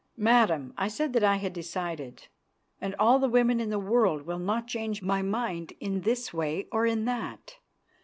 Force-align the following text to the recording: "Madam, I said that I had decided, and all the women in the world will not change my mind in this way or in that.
"Madam, 0.17 0.73
I 0.79 0.87
said 0.87 1.13
that 1.13 1.23
I 1.23 1.35
had 1.35 1.53
decided, 1.53 2.27
and 2.81 2.95
all 2.97 3.19
the 3.19 3.29
women 3.29 3.59
in 3.59 3.69
the 3.69 3.77
world 3.77 4.23
will 4.23 4.39
not 4.39 4.65
change 4.65 5.03
my 5.03 5.21
mind 5.21 5.73
in 5.79 6.01
this 6.01 6.33
way 6.33 6.65
or 6.71 6.87
in 6.87 7.05
that. 7.05 7.57